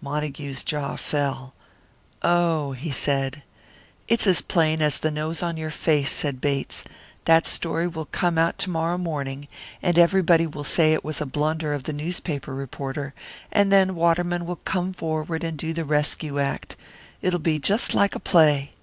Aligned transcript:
Montague's 0.00 0.62
jaw 0.62 0.94
fell. 0.94 1.54
"Oh!" 2.22 2.70
he 2.70 2.92
said. 2.92 3.42
"It's 4.06 4.28
as 4.28 4.40
plain 4.40 4.80
as 4.80 4.98
the 4.98 5.10
nose 5.10 5.42
on 5.42 5.56
your 5.56 5.72
face," 5.72 6.12
said 6.12 6.40
Bates. 6.40 6.84
"That 7.24 7.48
story 7.48 7.88
will 7.88 8.04
come 8.04 8.38
out 8.38 8.58
to 8.58 8.70
morrow 8.70 8.96
morning, 8.96 9.48
and 9.82 9.98
everybody 9.98 10.46
will 10.46 10.62
say 10.62 10.92
it 10.92 11.02
was 11.04 11.18
the 11.18 11.26
blunder 11.26 11.72
of 11.72 11.88
a 11.88 11.92
newspaper 11.92 12.54
reporter; 12.54 13.12
and 13.50 13.72
then 13.72 13.96
Waterman 13.96 14.46
will 14.46 14.60
come 14.64 14.92
forward 14.92 15.42
and 15.42 15.58
do 15.58 15.72
the 15.72 15.84
rescue 15.84 16.38
act. 16.38 16.76
It'll 17.20 17.40
be 17.40 17.58
just 17.58 17.92
like 17.92 18.14
a 18.14 18.20
play." 18.20 18.74